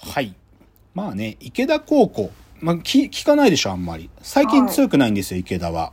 [0.00, 0.34] はい。
[0.94, 2.30] まあね、池田高校。
[2.60, 4.10] まあ、聞聞かないでしょ、あんまり。
[4.22, 5.92] 最近強くないんですよ、池田は。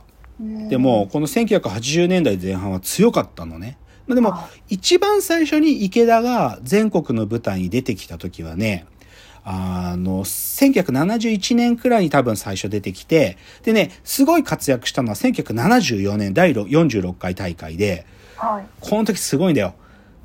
[0.68, 3.78] でも、この1980年代前半は強かったのね。
[4.06, 8.86] まあ、でもは、一番最初に池田が全国の舞台に出てきた時はね、
[9.44, 18.66] あの、1971年くらいに多分最初出てきて、でね、すごい活躍したのは1974年第46回大会で、はい。
[18.80, 19.74] この時すごいんだよ。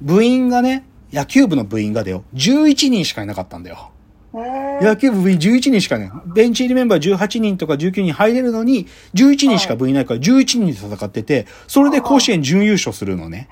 [0.02, 3.92] 部員がね、野球部の部員がだよ、11人しかいなかったんだよ。
[4.34, 6.12] えー、野球部部員11人しかいない。
[6.26, 13.50] ベンチ入りメンバー18人とか19人入れるのに、11人しか部員いないから11人で戦ってて、それで甲子園準優勝するのね。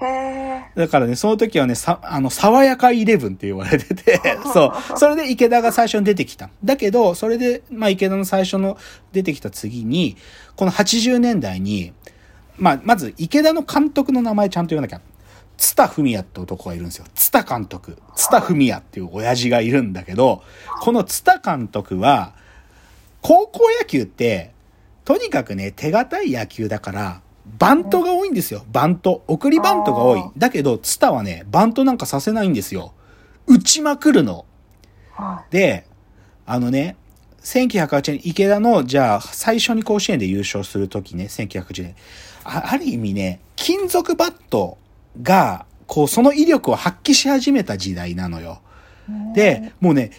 [0.76, 4.22] だからね、その時はね、さ、あの、爽やかイレブンって言われてて、
[4.54, 4.98] そう。
[4.98, 6.50] それで池田が最初に出てきた。
[6.64, 8.78] だけど、それで、まあ池田の最初の
[9.12, 10.16] 出てきた次に、
[10.56, 11.92] この80年代に、
[12.58, 15.02] まあ、まず池田の監督の名前ちゃんと言わなきゃ。
[15.60, 17.06] 津田文也って男がいるんですよ。
[17.14, 18.02] 津田監督。
[18.16, 20.42] 津田文也っていう親父がいるんだけど、
[20.80, 22.34] この津田監督は、
[23.22, 24.54] 高校野球って、
[25.04, 27.22] とにかくね、手堅い野球だから、
[27.58, 28.64] バントが多いんですよ。
[28.72, 29.24] バント。
[29.28, 30.24] 送りバントが多い。
[30.38, 32.94] だけど、ツタはね、バントなんかさせないんですよ。
[33.46, 34.46] 打ちまくるの。
[35.12, 35.86] はで、
[36.46, 36.96] あのね、
[37.44, 41.96] 1908年、池田の、じゃあ、最初に甲子園で優勝するときね、1908年。
[42.46, 44.78] あある意味ね、金属バット
[45.22, 48.62] が、こう、その威力を発揮し始めた時代なのよ。
[49.32, 49.36] い。
[49.36, 50.12] で、もうね、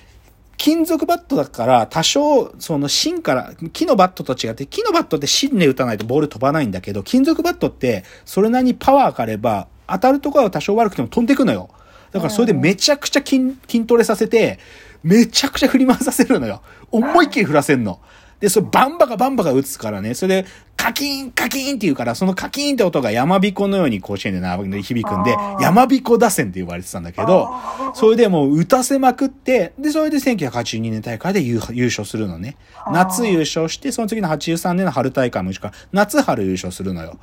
[0.57, 11.71] 金属バットだから、多少、その芯から、木のバットと違って、木のバットって芯で打たないとボール飛ばないんだけど、金属バットって、それなりにパワーがあれば、当たるところは多少悪くても飛んでくのよ。
[12.13, 14.59] だからそれでめちゃくちゃ筋筋トレさせて、
[15.03, 16.63] めちゃくちゃ振り回させるのよ。
[16.91, 18.01] 思いっきり振らせんの。
[18.41, 20.49] で、それバンバカバンバカ打つからね、それで、
[20.91, 27.49] カキーン、カキーンって言うから、そのカキーンって音が山彦のように甲子園でな響くんで山彦打線って言われてたんだけど、
[27.95, 32.57] それでもう打たせまくって、で、それで1982年大会で優優勝するのね。
[32.93, 37.19] 夏優勝して、その次の83年の春大会も一緒か、夏春優勝するのよ。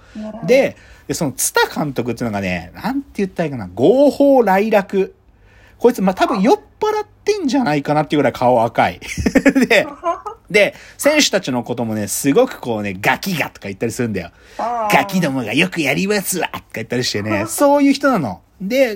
[0.46, 0.78] で
[1.14, 5.14] その津田監督っていうのがね、なんて言ったらいいかな、合法来楽。
[5.78, 9.00] こいつ、まあ、多分酔っ払ってんじゃないかなっていうぐらい顔赤い。
[9.68, 9.86] で、
[10.50, 14.32] で、選手たちのこともね、すごくこうね、ガキがとか言ったりするんだよ。
[14.58, 18.42] ガキどもがよくやりますわとか言ったりしてね、そういう人なの。
[18.62, 18.96] で、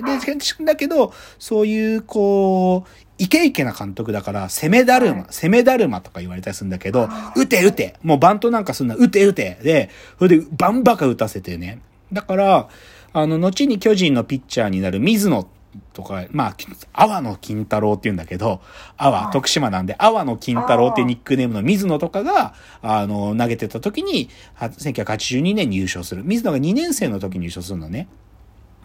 [0.64, 11.80] だけど、そういう、こう、イケイケな監督だから、攻めだるま、攻めだるまとか言われたりするんだけど、撃て撃てもうバントなんかすんな、撃て撃てで、それでバンバカ打たせてね。
[12.12, 12.68] だから、
[13.12, 15.46] あの、後に巨人のピッチャーになる水野
[15.92, 16.56] とか、まあ、
[16.92, 18.60] 阿波野金太郎って言うんだけど、
[18.96, 26.22] 阿波、徳島なんで、阿波野金太郎ってニックネームの水野とかが、あの、投げてた時に、は1982年に優勝する。
[26.24, 28.08] 水野が2年生の時に優勝するのね。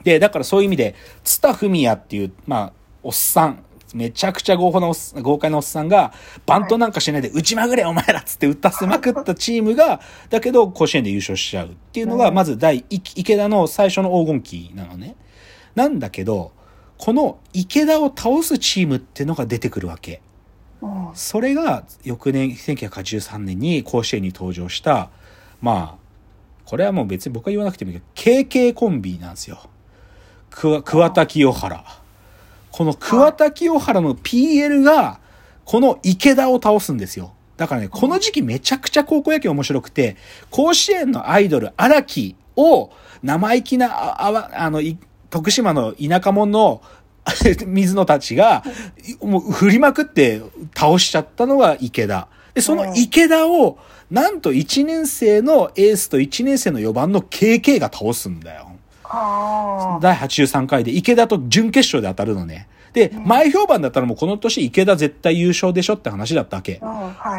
[0.03, 2.74] で、だからそういう意味で、津田文也っていう、まあ、
[3.04, 6.14] おっさん、めちゃくちゃ豪華なおっさん豪快なおっさんが、
[6.46, 15.16] バントなんかしないで、打ちまぐれお前らっつって打たせまくったチームが、だけど甲子園で優勝しちゃうっていうのが、まず第一、池田の最初の黄金期なのね。
[15.75, 16.52] なんだけど、
[16.97, 20.22] この池田を倒すチームっていうのが出てくるわけ。
[20.81, 25.09] うんそれが翌年、1983年に甲子園に登場した、
[25.62, 26.07] まあ、
[26.66, 29.69] これはもう別に僕は言わなくてもいいけど、KK コンビなんですよ。
[30.50, 31.84] く桑田清原。
[32.72, 35.19] この桑田清原の PL が、
[35.66, 37.34] この池田を倒すんですよ。
[37.57, 40.16] だからね、この時期めちゃくちゃ高校野球面白くて、
[40.52, 42.91] 甲子園のアイドル、荒木を
[43.24, 43.88] 生意気な、
[44.22, 44.97] あ、あの、い
[45.30, 46.82] 徳島の田舎者の
[47.66, 48.64] 水野たちが、
[49.22, 50.42] もう振りまくって
[50.76, 52.28] 倒しちゃったのが池田。
[52.54, 53.78] で、その池田を、
[54.10, 58.72] なんと1年生のエースと1年生の4番の KK が倒すんだよ。
[59.10, 62.68] あ第83回で池田と準決勝で当たるのね。
[62.94, 66.82] で、前評判だったらもうこの年池田絶対優勝でしょって話だったわけ。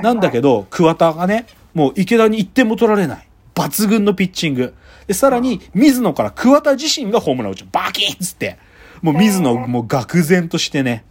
[0.02, 0.48] なんだけど。
[0.60, 3.27] ど、桑田がね、もう池田に1点も取られない。
[3.58, 4.74] 抜群のピッチング。
[5.06, 8.58] で、さらに、水野から桑田自身がホームランを打ち、バキッつって。
[9.02, 11.04] もう水野もう愕然としてね。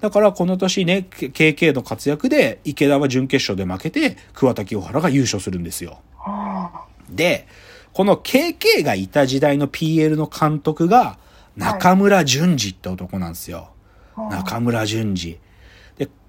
[0.00, 5.98] だからこの年ね、KK の活躍で池田は準決勝で負けて、桑田清原が優勝するんですよ。
[6.18, 7.46] あで、
[7.92, 11.18] この KK がいた時代の PL の監督が
[11.56, 13.70] 中村淳二って男なんですよ。
[14.16, 15.38] ー中村淳二。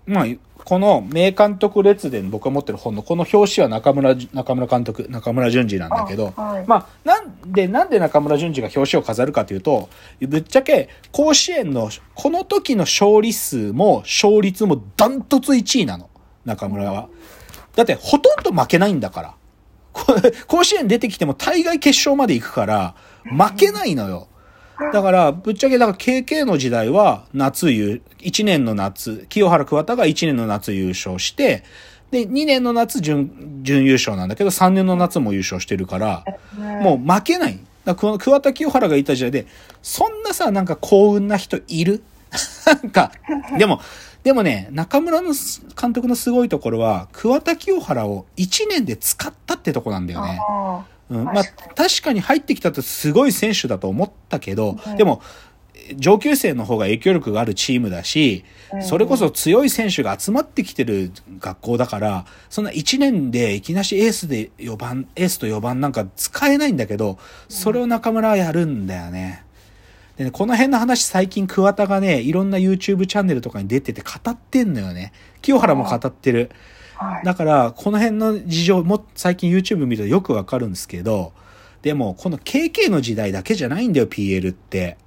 [0.07, 0.25] で、まあ、
[0.66, 9.90] この名監督列伝僕が持ってる本のこの表紙は中村、中村監督、中村淳二なんだけど、あはいまあ、なんで、なんで中村淳二が表紙を飾るかというと、
[10.22, 16.10] ぶっちゃけ甲子園のこの時の勝利数も勝率もダントツ1位なの。
[16.46, 17.10] 中村は。
[17.75, 19.36] だってほとんど負けないんだから。
[19.94, 20.16] こ
[20.48, 24.28] 甲子園出てきても大概決勝まで行くから、負けないのよ。
[24.92, 31.63] だから、ぶっちゃけ、だから KK の時代は夏優、1年の夏、清原桑田が1年の夏優勝して、
[32.12, 36.24] で、2年の夏準、準優勝なんだけど、3年の夏も優勝してるから、
[36.81, 37.60] もう負けない。
[37.86, 39.48] だ桑田清原がいた時代で、
[39.81, 42.04] そんなさ、なんか幸運な人いる？
[42.66, 43.12] なんか、
[43.57, 43.80] でも、
[44.24, 45.33] でもね、中村の
[45.80, 50.39] 監督のすごいところは、桑田清原を1年で使ったってとこなんだよね。
[51.12, 51.44] あうん、まあ
[51.75, 55.22] 確かに入ってきたとすごい選手だと思ったけど、うんでも
[55.98, 58.44] 上級生の方が影響力があるチームだし、
[58.74, 67.19] うんそれこそ強い選手が集まってきてる学校だから、そんな1年でいきなしエースで4番、エースと4番なんか使えないんだけど、
[67.50, 69.46] それを中村はやるんだよね。
[70.18, 75.12] でね、この辺の話最近桑田がね、いろんな YouTube チャンネルとかに出てて語ってんのよね。
[75.42, 76.50] 清原も語ってる。
[76.95, 77.25] はい。
[77.25, 81.33] だから、この辺の事情も最近 YouTube 見るとよくわかるんですけど、
[81.81, 84.97] でも、この KK の時代だけじゃないんだよ、PL って。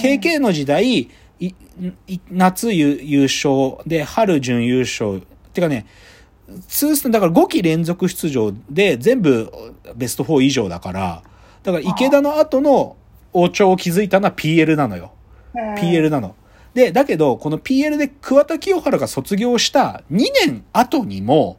[0.00, 1.08] KK の時代、
[2.30, 5.22] 夏優優勝で、春準優勝。
[5.52, 5.86] てかね、
[6.68, 9.52] ツースだから5期連続出場で全部
[9.94, 11.22] ベスト4以上だから、
[11.62, 12.96] だから池田の後の
[13.32, 15.12] 王朝を築いたのは PL なのよ。
[15.54, 16.34] うん PL なの。
[16.74, 21.58] で、だけど、この PL で桑田清原が卒業した2年後にも、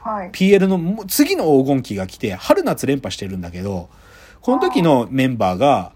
[0.00, 0.30] はい。
[0.30, 3.88] PL の次の黄金期が来て、春夏連覇してるんだけど、
[4.40, 5.92] この時のメンバーが、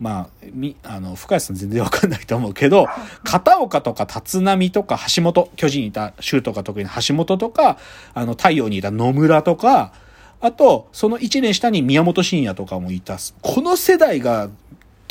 [0.00, 2.86] まあ、み、あの、深谷さん全然わかんないと思うけど、
[3.22, 7.78] 片岡とか立浪とか橋本、巨人にいたシュートが得意な橋本とか、
[8.12, 9.92] あの、太陽にいた野村とか、
[10.40, 13.18] あと、その1年下に宮本慎也とかもいた。
[13.40, 14.50] この世代が、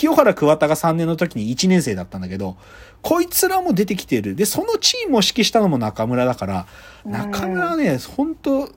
[0.04, 2.58] 清原桑田が3年の時に1年生だったんだけど、
[3.02, 4.36] こいつらも出てきてる。
[4.36, 6.68] で、そのチームを指揮したのも中村だから、
[7.06, 8.70] 中村はね、本当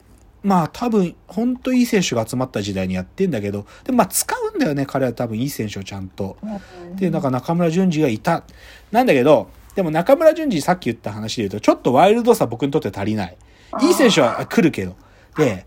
[0.44, 6.36] まあ多分、本当いい選手が集まった時代にやってんだけど、でもまあ使うんだよね、彼は多分いい選手をちゃんと。
[6.44, 6.46] う
[6.94, 8.44] んで、なんか中村淳二がいた。
[8.92, 13.36] なんだけど、でも中村淳二さっき言った話で言うと、ちょっとワイルドさ僕にとって足りない。
[13.82, 14.94] いい選手は来るけど。
[15.36, 15.66] で、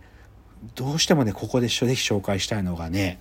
[0.76, 3.18] どうしてもね、ここで紹介したいのがね、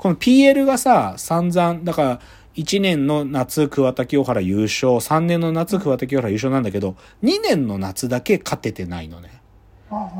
[0.00, 2.20] この PL がさ、散々、だから、
[2.54, 9.42] 1年の夏、桑田清原優勝、3年の夏、桑田清原優勝なんだけど、2年の夏だけ勝ててないのね。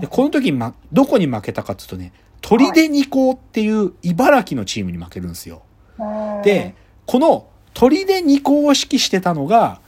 [0.02, 2.12] で、この時、ま、どこに負けたかっていうとね、
[2.42, 5.62] 鳥出二高っていう茨城のチームに負けるんですよ。
[5.98, 6.74] うんで、
[7.06, 9.80] この鳥出二高を指揮してたのが、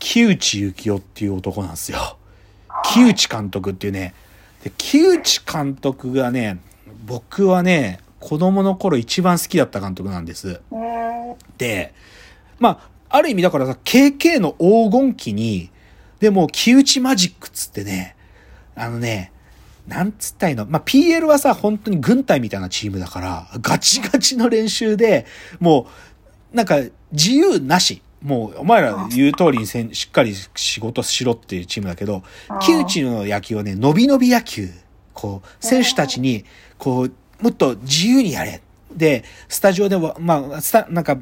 [0.00, 2.16] 木内幸雄っていう男なんですよ。
[2.84, 4.12] 木内監督っていうね。
[4.64, 6.58] で木内監督がね、
[7.06, 10.60] 僕はね、子供の頃一番好きだった監督なんです。
[10.70, 10.86] うん
[11.58, 11.94] で、
[12.58, 15.70] まあ、ある意味だからさ、KK の黄金期に、
[16.20, 18.16] でも、木内マジックっつってね、
[18.74, 19.32] あのね、
[19.86, 20.66] なんつったらいいの？
[20.66, 25.26] まあ、PL はさ、本当に軍隊みたいなチームだから、ガチガチの練習で、
[25.60, 25.86] も
[26.52, 26.76] う、なんか、
[27.12, 28.02] 自由なし。
[28.22, 32.24] もう、お前ら言う通りにせんしっかり仕事しろっていうチームだけど
[32.62, 34.70] 木内の野球はね、伸び伸び野球。
[35.12, 36.44] こう、選手たちに、
[36.78, 38.62] こう、もっと自由にやれ。
[38.94, 41.18] で、スタジオでは、まあ、スタ、なんか、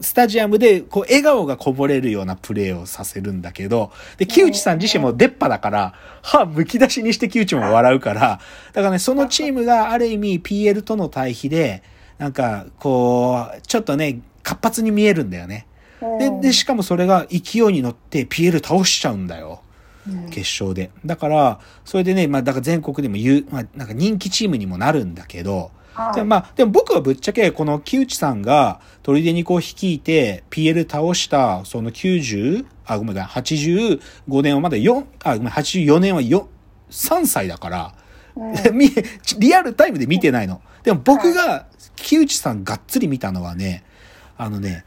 [0.00, 8.40] スタジアムで、こう、笑顔がこぼれるようなプレーをさせるんだけど、で、木内さん自身も出っ歯だから、歯むき出しにして木内も笑うから、
[8.72, 11.82] だからね、そのチームがある意味 PL との対比で、
[12.18, 15.66] なんか、こう、ちょっとね、活発に見えるんだよね。
[16.18, 19.62] で、で、しかもそれが勢いに乗って PL 倒しちゃうんだよ。
[20.08, 20.90] うん決勝で。
[21.04, 36.44] だから、それでね、まあ、だから全国でも言う、まあ、なんか人気チームにもなるんだけど、はいでまあ、でも僕はぶっちゃけ、この木内さんが、鳥出にこう率いて、PL 倒した、その90、あ、ごめんなさい、85年はまだ4、あ、ごめん、84年は4、
[36.90, 37.94] 3歳だから、
[38.72, 38.90] み
[39.38, 40.60] リアルタイムで見てないの。
[40.84, 43.82] でも僕が、木内さんがっつり見たのはね、
[44.36, 44.84] あのね、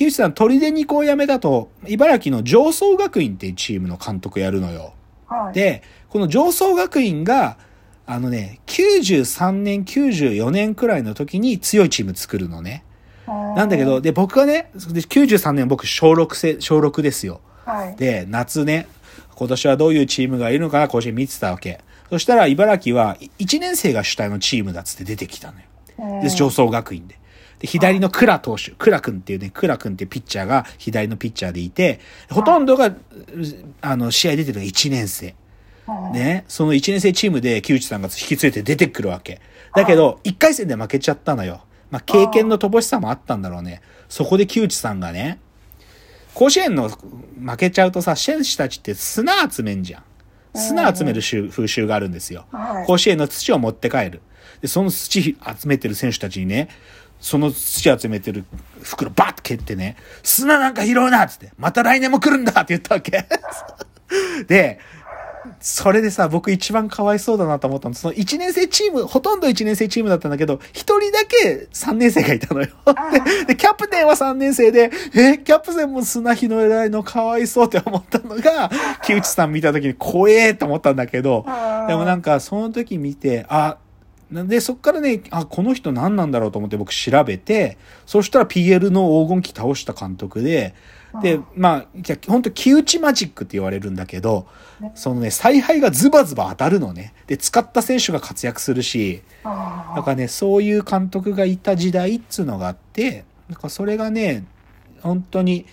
[0.00, 4.94] 木内さん、鳥出にこう辞めたと、茨城の上層学院っていうチームの監督やるのよ。
[5.26, 7.58] はいで、この上層学院が、
[8.06, 12.82] あのね、93年、94年くらいの時に強いチーム作るのね。
[13.26, 17.42] なんだけど、で、僕はね、で93年僕小6せ、小6ですよ。
[17.66, 18.86] はいで、夏ね、
[19.34, 21.78] 今年はどういうチームがいるのかな、甲子園見てたわけ。
[22.08, 26.22] そしたら、茨城は1年生が主体のチームだっつって出てきたのよ。
[26.22, 27.19] で、上層学院で。
[27.60, 32.00] で、左の倉投手、倉くんっていうね、倉くんっていうピッチャーが左のピッチャーでいて、
[32.30, 32.94] ほとんどが、う
[33.82, 35.34] あの、試合出てるのが1年生。
[36.12, 39.40] ね、その1年生チームで木内さんが引き連れて出てくるわけ。
[39.74, 41.62] だけど、1回戦で負けちゃったのよ。
[41.90, 43.82] まあ、経験の乏しさもあったんだろうね。
[44.08, 45.40] そこで木内さんがね、
[46.34, 50.02] 甲子園の負けちゃうとさ、選手たちって砂集めんじゃん。
[50.54, 52.46] 砂集める習風習があるんですよ。
[52.50, 54.22] はい甲子園の土を持って帰る。
[54.60, 55.36] で、その土集
[55.66, 56.68] めてる選手たちにね、
[57.20, 58.44] その土集めてる
[58.82, 63.26] 袋バッと蹴ってね、砂なんか拾うなっつって、また来年も来るんだって言ったわけ。
[64.48, 64.80] で、
[65.60, 67.94] それでさ、僕一番かわいそうだなと思ったの。
[67.94, 72.68] その1年生チーム、ほとんど1年生チームだったんだけど、一人だけ3年生がいたのよ。
[73.46, 78.70] で、でキャプテンは3年生で、え、キャプテンも砂日の偉いのかわいそうって思ったのが、
[79.04, 81.44] 木内さん見た時に怖えと思ったんだけど、
[81.88, 83.76] でもなんかその時見て、あ、
[84.32, 90.74] で、そっからね、あ、この人何なんだろうと思って僕調べて、そしたら PL の黄金期倒した監督で、
[91.20, 91.86] で、まあ、
[92.28, 94.46] 本当木打ちマジックって言われるんだけど、
[94.94, 97.12] そのね、采配がズバズバ当たるのね。
[97.26, 99.50] で、使った選手が活躍するし、だ
[100.02, 104.44] からね、そういう監督がいた時代っつうのがあって、なんかそれがね、
[105.00, 105.66] 本当に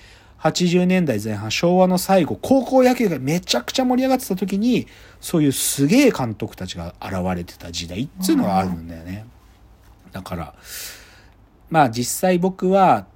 [0.51, 4.87] 80年代前半、昭和の最後、高校野球がめちゃくちゃ盛り上がってた時に、
[5.21, 9.25] そういうすげえ監督たちが現れてた時代っつうのがあるんだよね。
[10.11, 10.53] だから、
[11.69, 13.07] まあ実際僕は、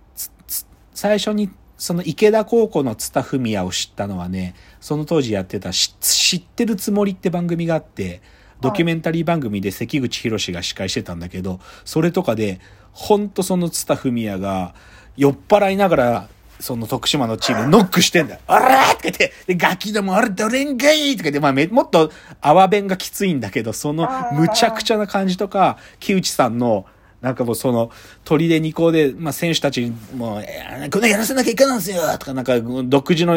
[0.94, 1.50] 最初に
[1.82, 8.22] その池田高校の津田文也を知ったのはね、その当時やってた知ってるつもりって番組があって、
[8.62, 12.62] ドキュメンタリー番組で関口博が司会してたんだけど、それとかで、
[12.92, 14.76] ほんとその津田文也が
[15.18, 16.30] 酔っ払いながら、
[16.62, 18.40] その徳島のチームノックしてんだよ。
[18.48, 26.86] あらーとか言って、で、ガキどもあれどれんかいとか言って、まあめ、もっと泡弁がきついんだけど、そのむちゃくちゃな感じとか、木内さんの、
[27.22, 27.92] なんかもうその、
[28.24, 33.36] 鳥で二校で、まあ、選手たちにもう、こんなやらせなきゃいけないんですよとか、なんか、独自の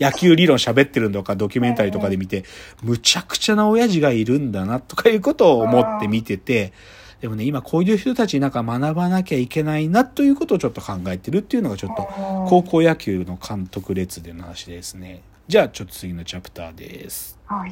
[0.00, 2.44] 野球理論喋ってるのか、ドキュメンタリーとかで見て、
[2.82, 6.72] むちゃくちゃな親父がいるんだな、とかいうことを思って見てて、
[7.20, 12.02] でもね、今こういう人たちなんか学ばなきゃいけないな、ということをちょっと考えてるっていうのがちょっと、
[12.48, 15.22] 高校野球の監督列での話ですね。
[15.46, 17.38] じゃあ、ちょっと次のチャプターです。
[17.44, 17.68] はい。